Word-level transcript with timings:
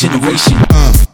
generation. 0.00 0.56
Uh. 0.70 1.07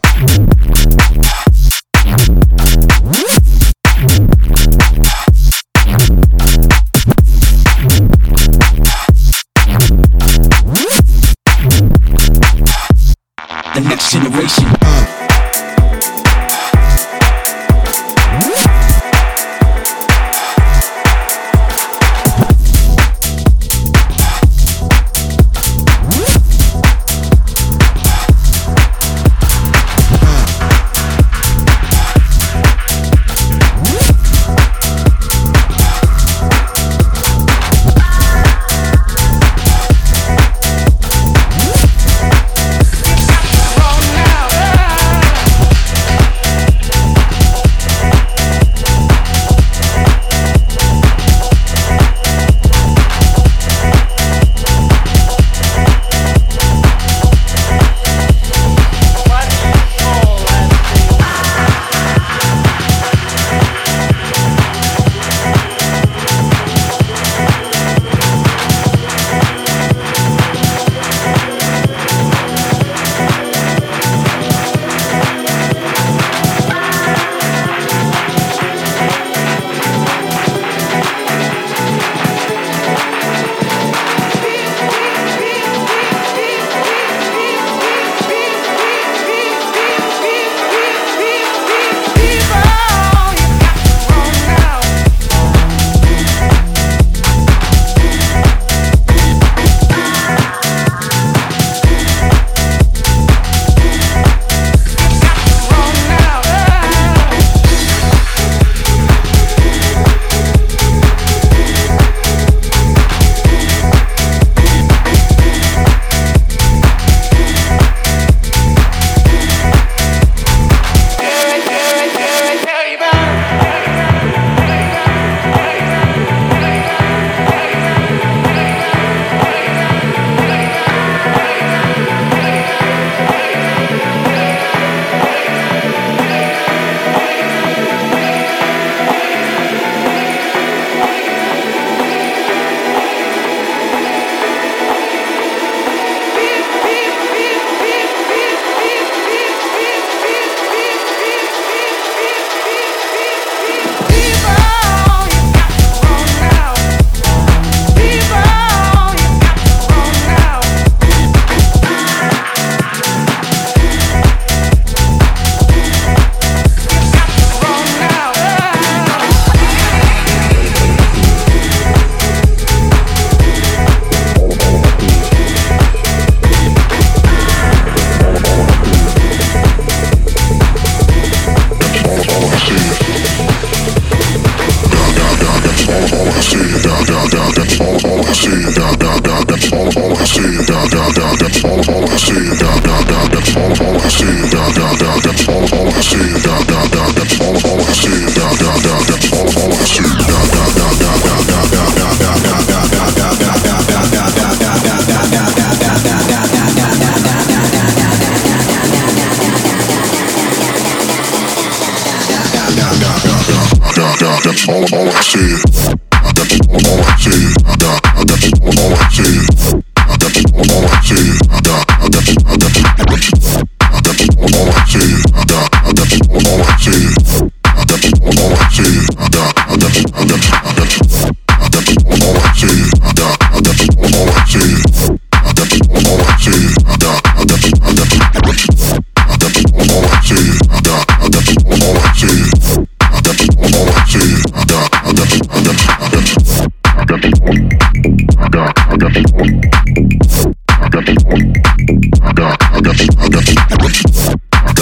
I 248.07 248.49
got 248.51 248.75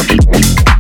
this. 0.09 0.72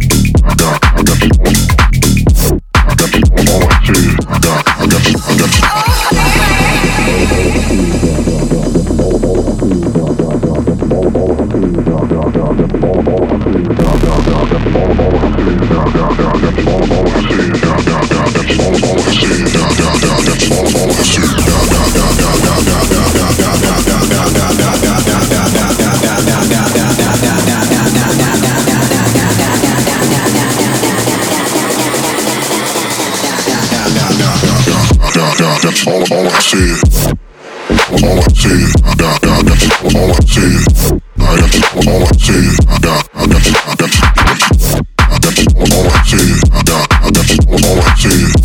that's 35.73 35.87
all, 35.87 36.19
all 36.19 36.27
I 36.27 36.39
said. 36.39 37.17
That's 37.69 38.03
all 38.05 38.19
I 38.19 38.29
said. 38.37 38.69
That, 39.01 39.17
that, 39.23 39.41
that's 39.49 39.95
all 39.95 40.11
I 40.11 40.21
said. 40.29 41.01
I 41.17 41.37
got 41.41 41.55
you. 41.55 41.65
I 41.73 42.13
said. 42.21 42.45
That, 42.83 43.09
that's, 43.31 43.49
that's, 43.81 43.97
that's, 44.21 44.47
that's 45.23 45.43
all 45.73 45.89
I 45.89 46.03
said. 46.05 46.29
That, 46.69 46.87
that's 47.15 47.33
all 47.49 47.81
I 47.81 47.95
said. 47.97 48.42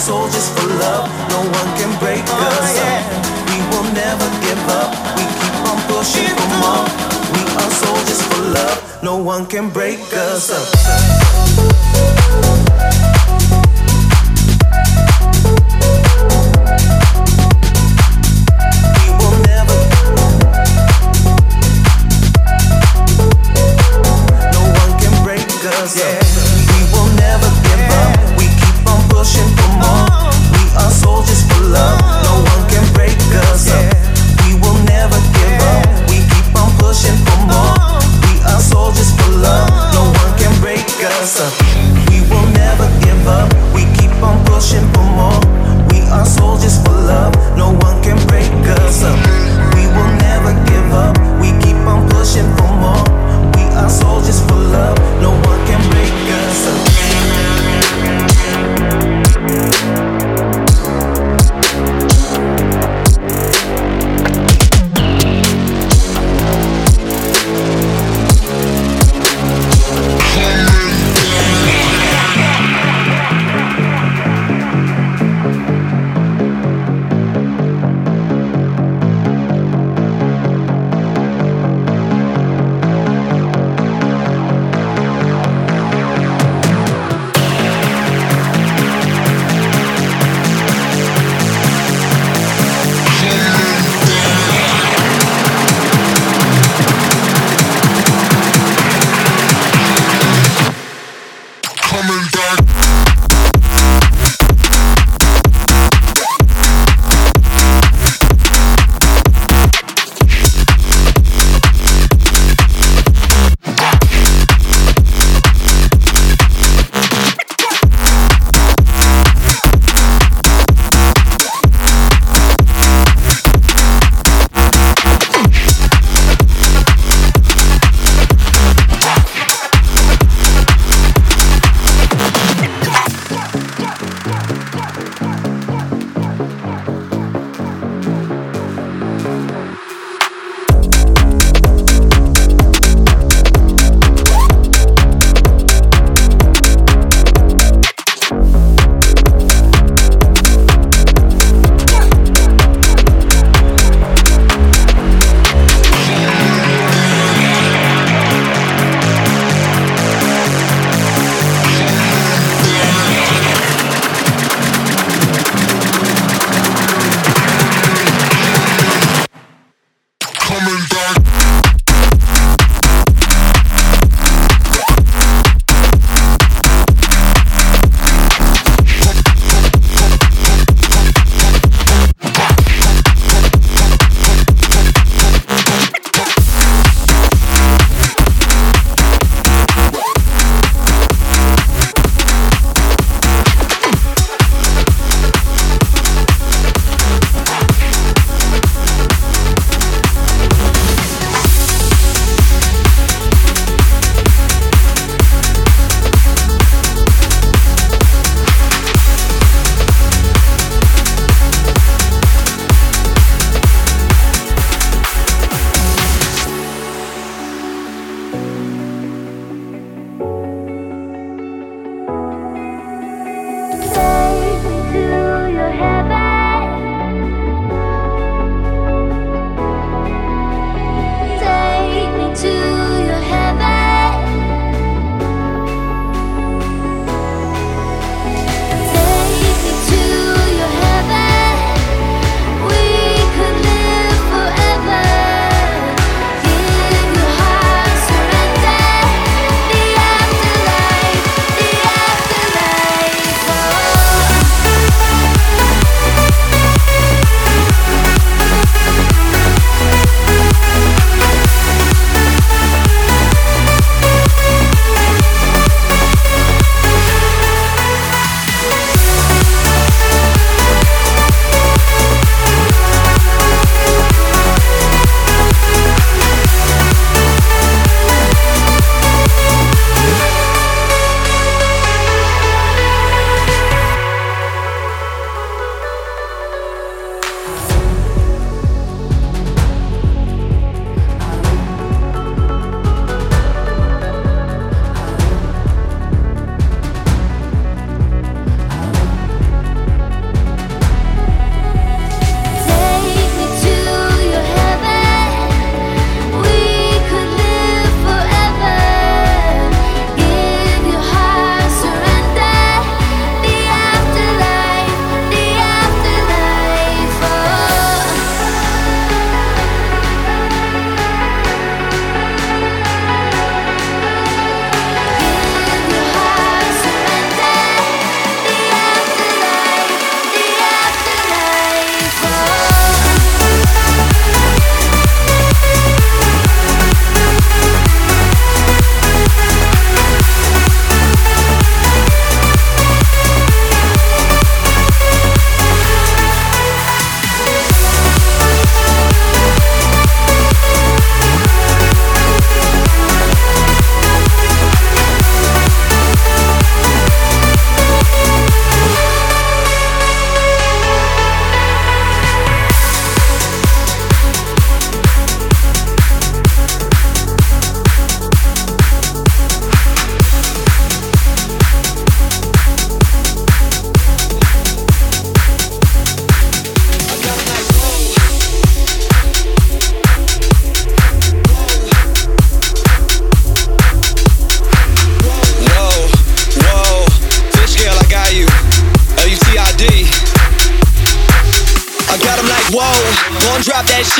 soldiers 0.00 0.48
for 0.56 0.64
love. 0.80 1.04
No 1.28 1.44
one 1.44 1.68
can 1.76 1.92
break 2.00 2.24
oh, 2.26 2.56
us 2.56 2.72
yeah. 2.76 2.88
up. 2.88 3.04
We 3.52 3.58
will 3.70 3.84
never 3.92 4.28
give 4.40 4.62
up. 4.80 4.90
We 5.16 5.24
keep 5.40 5.56
on 5.68 5.76
pushing 5.92 6.32
for 6.40 6.50
more. 6.64 6.88
We 7.36 7.42
are 7.60 7.72
soldiers 7.84 8.22
for 8.28 8.40
love. 8.56 8.78
No 9.02 9.14
one 9.18 9.44
can 9.46 9.68
break 9.68 10.00
us 10.14 10.50
up. 10.50 10.68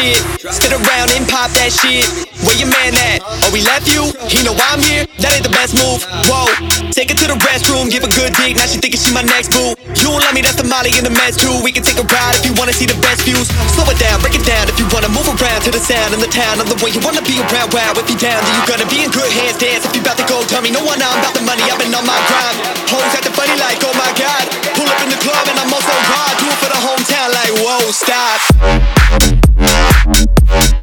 Shit. 0.00 0.18
Spit 0.40 0.72
around 0.72 1.12
and 1.12 1.28
pop 1.28 1.52
that 1.60 1.68
shit. 1.68 2.08
Where 2.40 2.56
your 2.56 2.72
man 2.72 2.96
at? 3.12 3.20
Oh, 3.20 3.52
we 3.52 3.60
left 3.60 3.84
you? 3.92 4.08
He 4.32 4.40
know 4.40 4.56
I'm 4.56 4.80
here? 4.80 5.04
That 5.20 5.36
ain't 5.36 5.44
the 5.44 5.52
best 5.52 5.76
move. 5.76 6.00
Whoa, 6.24 6.48
take 6.88 7.12
her 7.12 7.18
to 7.20 7.26
the 7.28 7.36
restroom, 7.44 7.92
give 7.92 8.00
a 8.00 8.10
good 8.10 8.32
dick. 8.40 8.56
Now 8.56 8.64
she 8.64 8.80
thinking 8.80 8.96
she 8.96 9.12
my 9.12 9.20
next 9.20 9.52
boo. 9.52 9.76
You 10.00 10.08
don't 10.08 10.24
love 10.24 10.32
me, 10.32 10.40
that's 10.40 10.56
the 10.56 10.64
Molly 10.64 10.96
in 10.96 11.04
the 11.04 11.12
mess 11.12 11.36
too. 11.36 11.52
We 11.60 11.68
can 11.68 11.84
take 11.84 12.00
a 12.00 12.06
ride 12.08 12.40
if 12.40 12.48
you 12.48 12.56
wanna 12.56 12.72
see 12.72 12.88
the 12.88 12.96
best 13.04 13.28
views. 13.28 13.52
Slow 13.76 13.84
it 13.92 14.00
down, 14.00 14.24
break 14.24 14.32
it 14.32 14.44
down 14.48 14.72
if 14.72 14.80
you 14.80 14.88
wanna 14.88 15.12
move 15.12 15.28
around 15.28 15.60
to 15.68 15.70
the 15.70 15.82
sound 15.82 16.16
in 16.16 16.20
the 16.24 16.32
town. 16.32 16.64
I'm 16.64 16.68
the 16.68 16.80
way 16.80 16.96
you 16.96 17.04
wanna 17.04 17.22
be 17.28 17.36
around. 17.44 17.68
Wow, 17.76 17.92
if 18.00 18.08
you 18.08 18.16
down, 18.16 18.40
then 18.40 18.52
you 18.56 18.64
gonna 18.64 18.88
be 18.88 19.04
in 19.04 19.12
good 19.12 19.28
hands. 19.28 19.60
Dance 19.60 19.84
if 19.84 19.92
you 19.92 20.00
about 20.00 20.16
to 20.16 20.24
go, 20.24 20.40
tell 20.48 20.64
me 20.64 20.72
no 20.72 20.80
one 20.80 20.96
I'm 20.96 21.20
about 21.20 21.36
the 21.36 21.44
money. 21.44 21.60
I've 21.68 21.76
been 21.76 21.92
on 21.92 22.08
my 22.08 22.16
grind. 22.24 22.56
Hoes 22.88 23.12
acting 23.12 23.36
funny 23.36 23.52
like, 23.60 23.84
oh 23.84 23.92
my 24.00 24.08
god. 24.16 24.48
Pull 24.72 24.88
up 24.88 25.00
in 25.04 25.12
the 25.12 25.20
club 25.20 25.44
and 25.44 25.60
I'm 25.60 25.68
also 25.68 25.92
hard. 25.92 26.40
Do 26.40 26.48
it 26.48 26.56
for 26.56 26.70
the 26.72 26.80
hometown 26.80 27.28
like, 27.36 27.52
whoa, 27.60 27.92
stop. 27.92 29.39
Bye. 29.80 30.79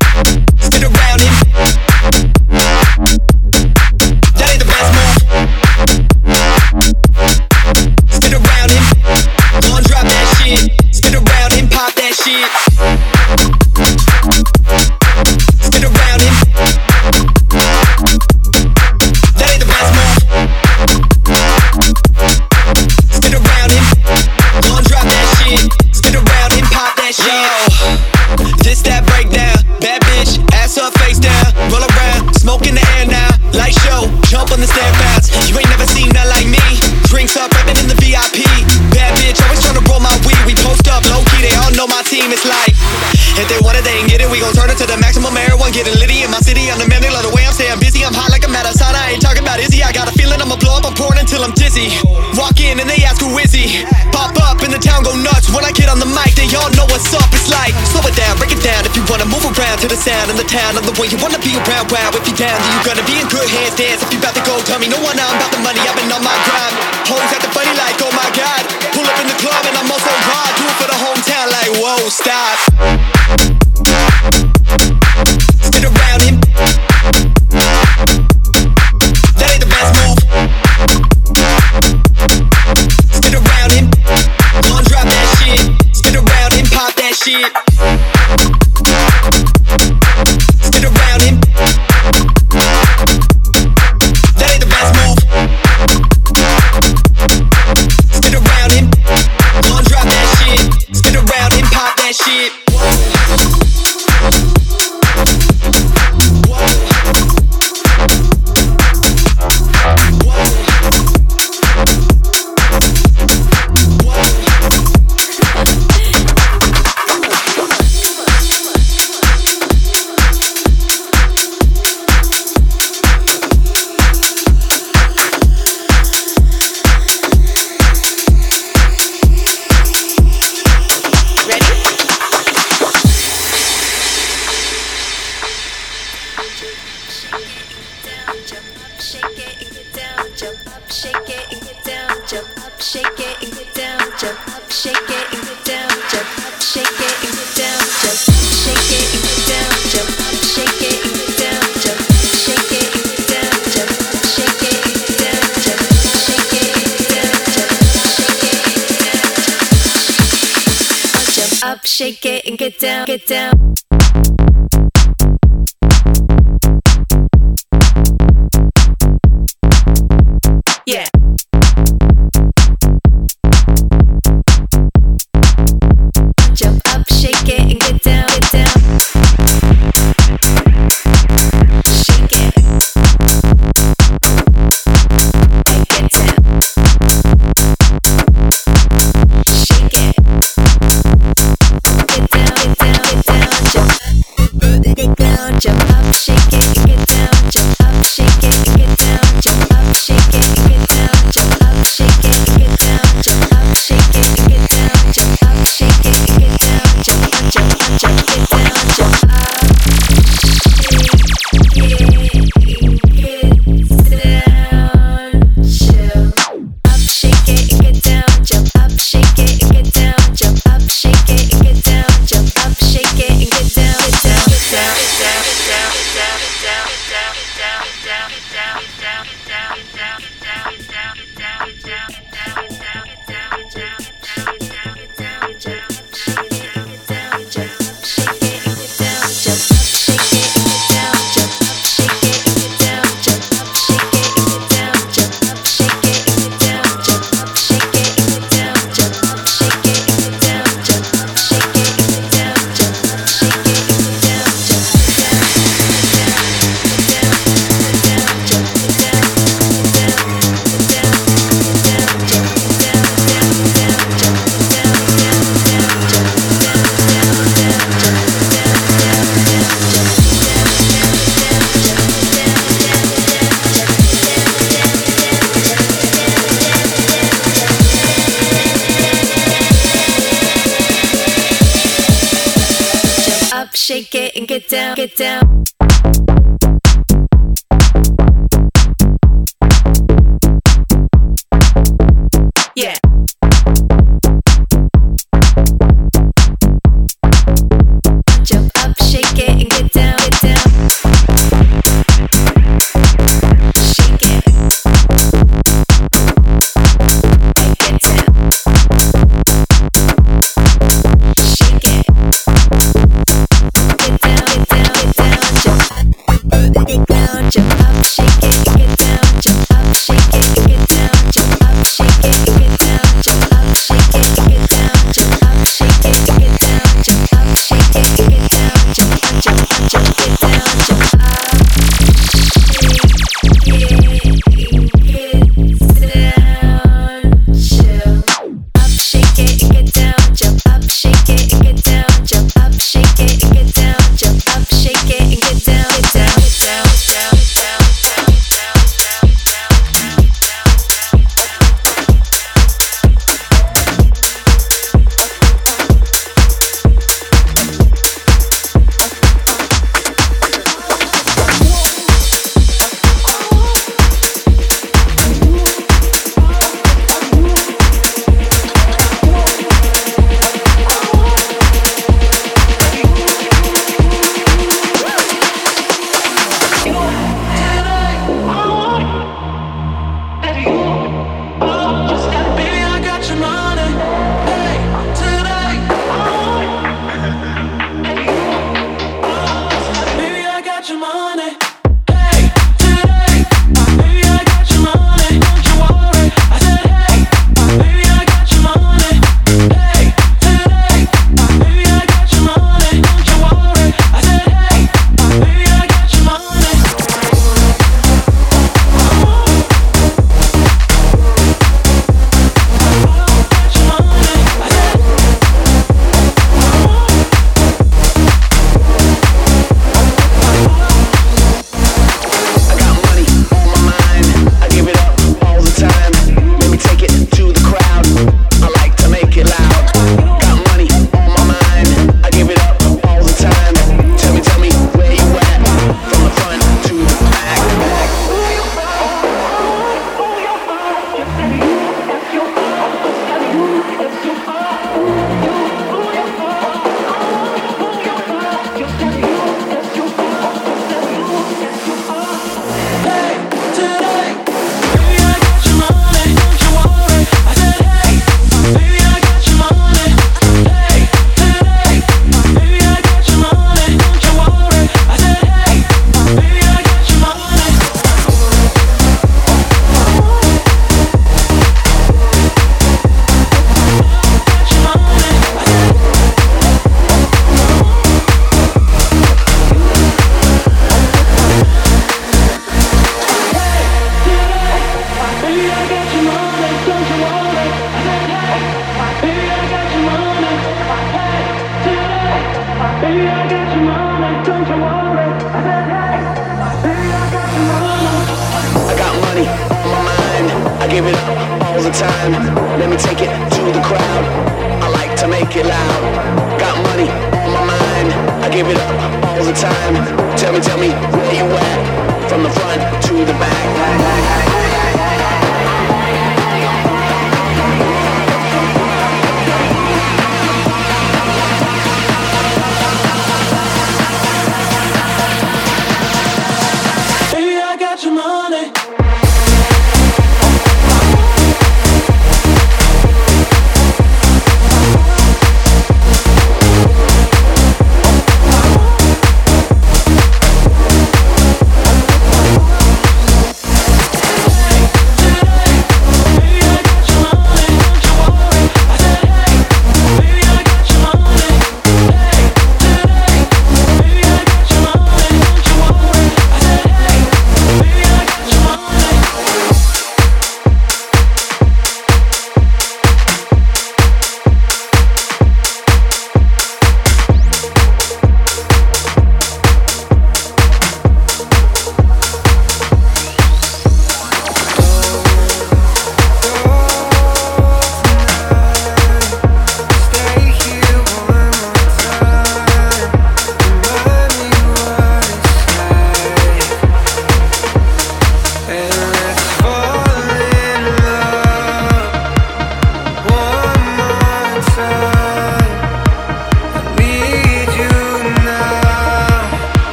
Until 51.77 52.17
Walk 52.37 52.57
in 52.61 52.77
and 52.77 52.89
they 52.89 53.01
ask 53.05 53.21
who 53.21 53.33
is 53.41 53.53
he. 53.53 53.85
Pop 54.13 54.33
up 54.45 54.61
in 54.61 54.69
the 54.69 54.77
town, 54.77 55.01
go 55.01 55.13
nuts. 55.17 55.49
When 55.49 55.65
I 55.65 55.73
get 55.73 55.89
on 55.89 55.97
the 55.97 56.09
mic, 56.09 56.37
they 56.37 56.49
all 56.53 56.69
know 56.77 56.85
what's 56.89 57.09
up. 57.13 57.25
It's 57.33 57.49
like, 57.49 57.73
slow 57.89 58.01
it 58.05 58.13
down, 58.13 58.37
break 58.37 58.53
it 58.53 58.61
down. 58.61 58.85
If 58.85 58.93
you 58.93 59.01
wanna 59.09 59.25
move 59.25 59.45
around 59.45 59.81
to 59.81 59.87
the 59.89 59.97
sound 59.97 60.29
in 60.29 60.37
the 60.37 60.45
town, 60.45 60.77
I'm 60.77 60.85
the 60.85 60.93
one 60.97 61.09
you 61.09 61.17
wanna 61.17 61.41
be 61.41 61.57
around. 61.57 61.89
Wow, 61.89 62.13
if 62.13 62.25
you 62.29 62.35
down, 62.37 62.57
then 62.61 62.69
you 62.77 62.81
gonna 62.85 63.05
be 63.09 63.17
in 63.17 63.25
good 63.29 63.49
hands. 63.49 63.73
Dance 63.77 64.01
if 64.05 64.09
you 64.13 64.19
about 64.21 64.37
to 64.37 64.43
go, 64.45 64.57
tell 64.69 64.77
me 64.77 64.89
no 64.89 65.01
one 65.01 65.17
I'm 65.17 65.33
about 65.37 65.49
the 65.53 65.61
money. 65.65 65.81
I've 65.81 65.97
been 65.97 66.13
on 66.13 66.21
my 66.21 66.37
grind. 66.45 66.75
Hoes 67.09 67.25
acting 67.33 67.53
funny 67.53 67.73
like, 67.73 67.97
oh 68.05 68.13
my 68.13 68.29
god. 68.37 68.63
Pull 68.93 69.05
up 69.05 69.17
in 69.17 69.27
the 69.29 69.37
club 69.41 69.61
and 69.65 69.75
I'm 69.77 69.89
also 69.89 70.13
hard. 70.13 70.51
Do 70.57 70.63
it 70.65 70.77
for 70.77 70.87
the 70.89 70.97
hometown 70.97 71.45
like, 71.49 71.71
whoa, 71.81 72.09
stop. 72.09 72.96